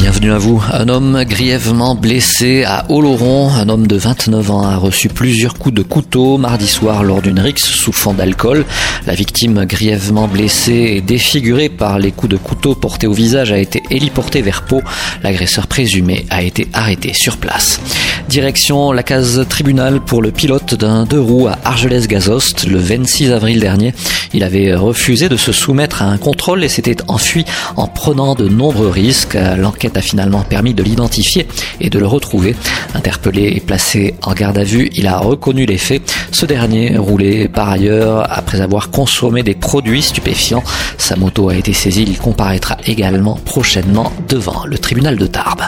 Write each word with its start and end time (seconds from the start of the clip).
Bienvenue 0.00 0.32
à 0.32 0.38
vous. 0.38 0.62
Un 0.72 0.88
homme 0.88 1.24
grièvement 1.24 1.94
blessé 1.94 2.64
à 2.64 2.86
Oloron, 2.88 3.50
un 3.50 3.68
homme 3.68 3.86
de 3.86 3.96
29 3.96 4.50
ans 4.50 4.62
a 4.62 4.76
reçu 4.76 5.10
plusieurs 5.10 5.58
coups 5.58 5.74
de 5.74 5.82
couteau 5.82 6.38
mardi 6.38 6.66
soir 6.66 7.04
lors 7.04 7.20
d'une 7.20 7.38
rixe 7.38 7.64
sous 7.64 7.92
fond 7.92 8.14
d'alcool. 8.14 8.64
La 9.06 9.14
victime 9.14 9.66
grièvement 9.66 10.26
blessée 10.26 10.94
et 10.96 11.02
défigurée 11.02 11.68
par 11.68 11.98
les 11.98 12.12
coups 12.12 12.32
de 12.32 12.38
couteau 12.38 12.74
portés 12.74 13.06
au 13.06 13.12
visage 13.12 13.52
a 13.52 13.58
été 13.58 13.82
héliportée 13.90 14.40
vers 14.40 14.62
Pau. 14.62 14.80
L'agresseur 15.22 15.66
présumé 15.66 16.24
a 16.30 16.42
été 16.42 16.66
arrêté 16.72 17.12
sur 17.12 17.36
place. 17.36 17.78
Direction 18.26 18.92
la 18.92 19.02
case 19.02 19.44
tribunal 19.50 20.00
pour 20.00 20.22
le 20.22 20.30
pilote 20.30 20.74
d'un 20.74 21.04
deux 21.04 21.20
roues 21.20 21.48
à 21.48 21.58
Argelès-Gazost 21.64 22.66
le 22.66 22.78
26 22.78 23.32
avril 23.32 23.60
dernier. 23.60 23.92
Il 24.32 24.44
avait 24.44 24.74
refusé 24.74 25.28
de 25.28 25.36
se 25.36 25.52
soumettre 25.52 26.00
à 26.02 26.06
un 26.06 26.16
contrôle 26.16 26.64
et 26.64 26.68
s'était 26.68 26.96
enfui 27.08 27.44
en 27.76 27.86
prenant 27.86 28.34
de 28.34 28.48
nombreux 28.48 28.88
risques. 28.88 29.36
L'enquête 29.58 29.89
a 29.96 30.02
finalement 30.02 30.42
permis 30.42 30.74
de 30.74 30.82
l'identifier 30.82 31.46
et 31.80 31.90
de 31.90 31.98
le 31.98 32.06
retrouver. 32.06 32.54
Interpellé 32.94 33.52
et 33.56 33.60
placé 33.60 34.14
en 34.22 34.32
garde 34.32 34.58
à 34.58 34.64
vue, 34.64 34.90
il 34.94 35.06
a 35.06 35.18
reconnu 35.18 35.66
les 35.66 35.78
faits. 35.78 36.02
Ce 36.32 36.46
dernier 36.46 36.96
roulait 36.96 37.48
par 37.48 37.68
ailleurs 37.68 38.26
après 38.30 38.60
avoir 38.60 38.90
consommé 38.90 39.42
des 39.42 39.54
produits 39.54 40.02
stupéfiants. 40.02 40.62
Sa 40.98 41.16
moto 41.16 41.48
a 41.48 41.54
été 41.54 41.72
saisie. 41.72 42.04
Il 42.06 42.18
comparaîtra 42.18 42.76
également 42.86 43.34
prochainement 43.44 44.12
devant 44.28 44.64
le 44.66 44.78
tribunal 44.78 45.16
de 45.16 45.26
Tarbes. 45.26 45.62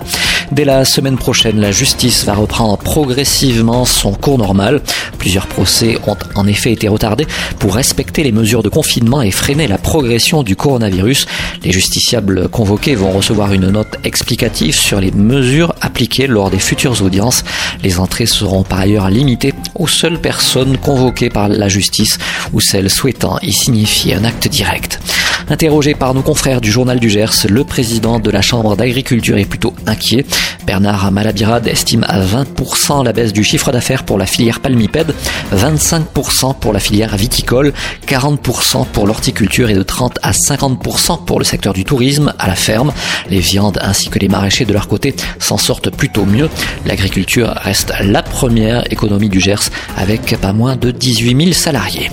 Dès 0.53 0.67
la 0.67 0.85
semaine 0.85 1.17
prochaine, 1.17 1.59
la 1.59 1.73
justice 1.73 2.27
va 2.27 2.35
reprendre 2.35 2.77
progressivement 2.77 3.87
son 3.87 4.13
cours 4.13 4.37
normal. 4.37 4.83
Plusieurs 5.17 5.47
procès 5.47 5.97
ont 6.07 6.17
en 6.35 6.47
effet 6.47 6.73
été 6.73 6.89
retardés 6.89 7.27
pour 7.59 7.75
respecter 7.75 8.23
les 8.23 8.33
mesures 8.33 8.63
de 8.63 8.69
confinement 8.69 9.23
et 9.23 9.31
freiner 9.31 9.67
la 9.67 9.79
progression 9.79 10.43
du 10.43 10.55
coronavirus. 10.55 11.25
Les 11.65 11.73
justiciables 11.73 12.51
convoqués 12.51 12.95
vont 12.95 13.13
recevoir 13.13 13.55
une 13.55 13.71
note 13.71 13.97
explicative 14.05 14.75
sur 14.75 15.01
les 15.01 15.11
mesures 15.11 15.75
appliquées 15.81 16.27
lors 16.27 16.51
des 16.51 16.59
futures 16.59 17.01
audiences. 17.01 17.45
Les 17.83 17.99
entrées 17.99 18.27
seront 18.27 18.63
par 18.63 18.81
ailleurs 18.81 19.09
limitées 19.09 19.55
aux 19.75 19.89
seules 19.89 20.21
personnes 20.21 20.77
convoquées 20.77 21.31
par 21.31 21.49
la 21.49 21.69
justice 21.71 22.19
ou 22.53 22.61
celles 22.61 22.91
souhaitant 22.91 23.39
y 23.41 23.55
signifier 23.55 24.17
un 24.17 24.25
acte 24.25 24.49
direct. 24.49 25.01
Interrogé 25.49 25.95
par 25.95 26.15
nos 26.15 26.23
confrères 26.23 26.61
du 26.61 26.71
journal 26.71 27.01
du 27.01 27.11
Gers, 27.11 27.47
le 27.49 27.65
président 27.65 28.19
de 28.19 28.31
la 28.31 28.43
Chambre 28.43 28.77
d'agriculture 28.77 29.37
est 29.39 29.45
plutôt 29.45 29.75
inquiet. 29.87 30.25
Bernard 30.67 31.11
Malabirade 31.11 31.67
estime 31.67 32.05
à 32.09 32.21
20% 32.21 33.05
la 33.05 33.13
baisse 33.13 33.33
du 33.33 33.45
chiffre 33.45 33.73
d'affaires 33.73 34.05
pour 34.05 34.19
la 34.19 34.27
filière 34.27 34.61
palmipède, 34.61 35.15
25% 35.55 36.55
pour 36.59 36.73
la 36.73 36.79
filière 36.79 37.17
viticole, 37.17 37.73
40% 38.07 38.87
pour 38.93 39.07
l'horticulture 39.07 39.69
et 39.71 39.75
de 39.75 39.83
30 39.83 40.19
à 40.23 40.31
50% 40.31 41.25
pour 41.25 41.39
le 41.39 41.45
secteur 41.45 41.73
du 41.73 41.85
tourisme 41.85 42.33
à 42.39 42.47
la 42.47 42.55
ferme. 42.55 42.93
Les 43.29 43.41
viandes 43.41 43.79
ainsi 43.83 44.09
que 44.09 44.19
les 44.19 44.29
maraîchers 44.29 44.65
de 44.65 44.73
leur 44.73 44.89
côté 44.89 45.15
s'en 45.39 45.59
sortent 45.59 45.91
plutôt 45.91 46.25
mieux. 46.25 46.49
L'agriculture 46.87 47.49
reste 47.57 47.93
la 48.01 48.23
première 48.23 48.91
économie 48.93 49.29
du 49.29 49.41
Gers 49.41 49.71
avec 49.97 50.37
pas 50.41 50.53
moins 50.53 50.77
de 50.77 50.91
18 50.91 51.37
000 51.37 51.53
salariés. 51.53 52.11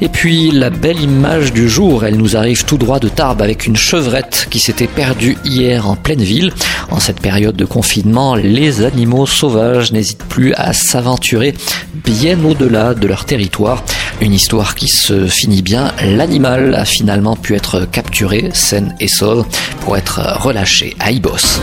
Et 0.00 0.08
puis 0.08 0.50
la 0.52 0.70
belle 0.70 1.00
image 1.00 1.52
du 1.52 1.68
jour, 1.68 2.04
elle 2.04 2.16
nous 2.16 2.36
arrive 2.36 2.64
tout 2.64 2.78
droit 2.78 3.00
de 3.00 3.08
Tarbes 3.08 3.42
avec 3.42 3.66
une 3.66 3.76
chevrette 3.76 4.46
qui 4.50 4.60
s'était 4.60 4.86
perdue 4.86 5.36
hier 5.44 5.88
en 5.88 5.96
pleine 5.96 6.22
ville. 6.22 6.52
En 6.90 7.00
cette 7.00 7.20
période 7.20 7.56
de 7.56 7.64
confinement, 7.64 8.34
les 8.36 8.84
animaux 8.84 9.26
sauvages 9.26 9.92
n'hésitent 9.92 10.24
plus 10.24 10.54
à 10.54 10.72
s'aventurer 10.72 11.54
bien 12.04 12.42
au-delà 12.44 12.94
de 12.94 13.06
leur 13.06 13.24
territoire. 13.24 13.82
Une 14.20 14.32
histoire 14.32 14.74
qui 14.74 14.88
se 14.88 15.26
finit 15.26 15.62
bien. 15.62 15.92
L'animal 16.02 16.74
a 16.74 16.84
finalement 16.84 17.36
pu 17.36 17.54
être 17.54 17.84
capturé, 17.84 18.50
saine 18.52 18.94
et 19.00 19.08
sauve, 19.08 19.46
pour 19.80 19.96
être 19.96 20.20
relâché 20.40 20.96
à 21.00 21.10
Ibos. 21.10 21.60